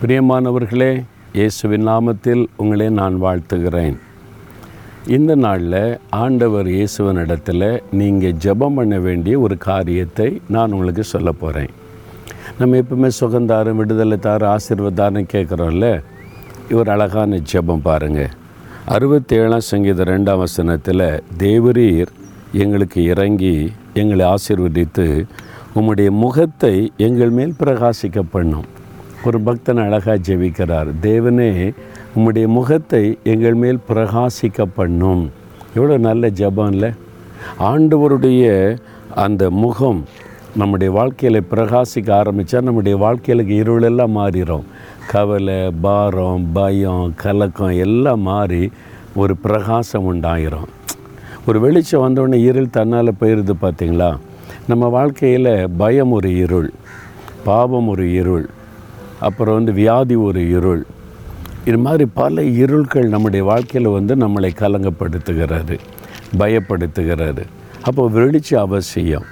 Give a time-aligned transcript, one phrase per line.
[0.00, 3.96] பிரியமானவர்களே இயேசுவின் நாமத்தில் உங்களை நான் வாழ்த்துகிறேன்.
[5.06, 11.72] இந்த நாளில் ஆண்டவர் இயேசுவனிடத்தில் நீங்கள் ஜெபம் பண்ண வேண்டிய ஒரு காரியத்தை நான் உங்களுக்கு சொல்ல போகிறேன்
[12.58, 16.02] நம்ம எப்பவுமே சுகந்தாரம் விடுதலை தார ஆசீர்வாதாரம் கேட்குறோம்ல
[16.68, 18.30] இவர் அழகான ஜெபம் பாருங்கள்
[18.86, 22.08] அறுபத்தேழாம் சங்கீத ரெண்டாம் வசனத்தில் தேவரீர்
[22.52, 25.26] எங்களுக்கு இறங்கி எங்களை ஆசீர்வதித்து
[25.74, 28.66] உம்முடைய முகத்தை எங்கள் மேல் பிரகாசிக்க பண்ணும்.
[29.28, 30.88] ஒரு பக்தன் அழகாக ஜெபிக்கிறார்.
[31.06, 31.50] தேவனே
[32.16, 35.24] உம்முடைய முகத்தை எங்கள் மேல் பிரகாசிக்க பண்ணும்.
[35.76, 36.76] எவ்வளோ நல்ல ஜெபம்
[37.70, 38.44] ஆண்டவருடைய
[39.24, 40.00] அந்த முகம்
[40.60, 44.66] நம்முடைய வாழ்க்கையில் பிரகாசிக்க ஆரம்பித்தா நம்முடைய வாழ்க்கையில் இருளெல்லாம் மாறிடும்
[45.12, 48.64] கவலை பாரம் பயம் கலக்கம் எல்லாம் மாறி
[49.22, 50.70] ஒரு பிரகாசம் உண்டாயிரும்.
[51.48, 54.10] ஒரு வெளிச்சம் வந்தோடனே இருள் தன்னால் போயிடுது பார்த்தீங்களா
[54.70, 56.70] நம்ம வாழ்க்கையில் பயம் ஒரு இருள்
[57.48, 58.46] பாவம் ஒரு இருள்.
[59.20, 60.86] அப்புறம் வந்து வியாதி ஒரு இருள்.
[61.64, 65.78] இது மாதிரி பல இருள்கள் நம்முடைய வாழ்க்கையில் வந்து நம்மளை கலங்கப்படுத்துகிறது
[66.38, 67.42] பயப்படுத்துகிறது.
[67.82, 69.22] அப்போ வெளிச்சு அவசியம்.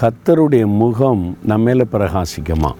[0.00, 2.72] கத்தருடைய முகம் நம்ம மேலே பிரகாசிக்குமா?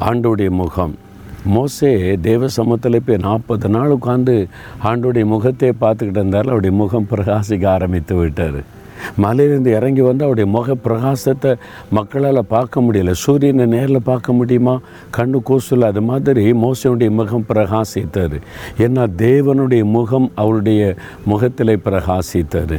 [0.00, 0.98] ஆண்டுடைய முகம்.
[1.44, 4.48] மோசே தேவ சமூகத்தில் போய் நாற்பது நாள் உட்காந்து
[4.84, 8.80] ஆண்டுடைய முகத்தை பார்த்துக்கிட்டு இருந்தாலும் அவருடைய முகம் பிரகாசிக்க ஆரம்பித்து விட்டார்.
[9.22, 11.54] மலையிலேருந்து இறங்கி வந்து அவருடைய முக பிரகாசத்தை
[11.90, 13.10] மக்களால் பார்க்க முடியல.
[13.10, 14.80] சூரியனை நேரில் பார்க்க முடியுமா?
[15.16, 18.36] கண்ணு கூசல் அது மாதிரி மோசனுடைய முகம் பிரகாசித்தார்
[18.78, 20.94] ஏன்னா தேவனுடைய முகம் அவருடைய
[21.24, 22.76] முகத்தில் பிரகாசித்தார்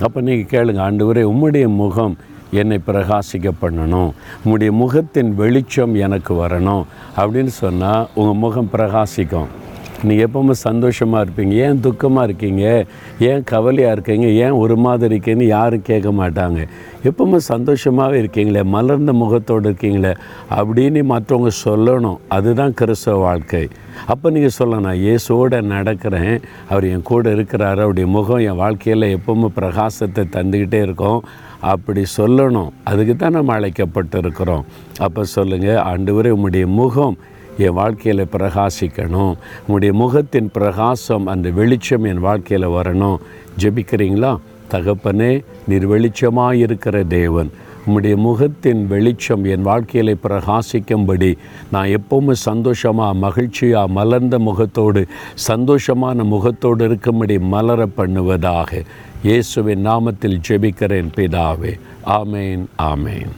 [0.00, 2.16] அப்போ நீங்கள் கேளுங்க ஆண்டு உம்முடைய முகம்
[2.50, 4.10] என்னை பிரகாசிக்க பண்ணணும்.
[4.36, 6.84] உங்களுடைய முகத்தின் வெளிச்சம் எனக்கு வரணும்
[7.16, 9.48] அப்படின்னு சொன்னால் உங்கள் முகம் பிரகாசிக்கும்.
[10.02, 11.52] நீங்கள் எப்பவுமே சந்தோஷமாக இருப்பீங்க.
[11.52, 12.86] ஏன் துக்கமாக இருக்கீங்க?
[13.18, 14.26] ஏன் கவலையாக இருக்கீங்க?
[14.26, 16.66] ஏன் ஒரு மாதிரி இருக்கீங்கன்னு யாரும் கேட்க மாட்டாங்க.
[17.04, 20.14] எப்பவுமே சந்தோஷமாகவே இருக்கீங்களே மலர்ந்த முகத்தோடு இருக்கீங்களே
[20.50, 22.18] அப்படின்னு மற்றவங்க சொல்லணும்.
[22.28, 23.68] அதுதான் கிறிஸ்தவ வாழ்க்கை.
[24.06, 26.42] அப்போ நீங்கள் சொல்லணும் நான் இயேசுவோட நடக்கிறேன்.
[26.68, 27.80] அவர் என் கூட இருக்கிறாரு.
[27.84, 31.24] அவருடைய முகம் என் வாழ்க்கையில் எப்பவுமே பிரகாசத்தை தந்துக்கிட்டே இருக்கும்.
[31.60, 32.70] அப்படி சொல்லணும்.
[32.84, 34.64] அதுக்கு தான் நம்ம அழைக்கப்பட்டு இருக்கிறோம்
[34.98, 37.18] அப்போ சொல்லுங்கள் ஆண்டு உம்முடைய முகம்
[37.58, 39.34] என் வாழ்க்கையில் பிரகாசிக்கணும்.
[39.60, 43.18] உங்களுடைய முகத்தின் பிரகாசம் அந்த வெளிச்சம் என் வாழ்க்கையில் வரணும்.
[43.58, 44.38] ஜெபிக்கிறீங்களா?
[44.70, 47.50] தகப்பனே நீர் வெளிச்சமாக இருக்கிற தேவன்.
[47.86, 51.36] உம்முடைய முகத்தின் வெளிச்சம் என் வாழ்க்கையில் பிரகாசிக்கும்படி
[51.70, 55.06] நான் எப்போவுமே சந்தோஷமாக மகிழ்ச்சியாக மலர்ந்த முகத்தோடு
[55.48, 58.84] சந்தோஷமான முகத்தோடு இருக்கும்படி மலர பண்ணுவதாக.
[59.22, 61.78] இயேசுவின் நாமத்தில் ஜெபிக்கிறேன் பிதாவே.
[62.06, 63.32] ஆமேன் ஆமேன்.